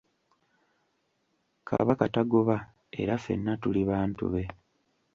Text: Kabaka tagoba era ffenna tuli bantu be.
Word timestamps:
Kabaka 1.67 2.03
tagoba 2.13 2.55
era 3.01 3.13
ffenna 3.19 3.53
tuli 3.61 3.81
bantu 3.89 4.23
be. 4.33 4.43